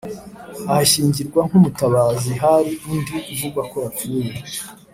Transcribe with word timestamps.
ahashyingirwa 0.71 1.39
nk 1.47 1.53
umutabazi 1.59 2.31
Hari 2.43 2.71
undi 2.91 3.15
uvugwa 3.33 3.61
ko 3.69 3.75
yapfuye 3.83 4.31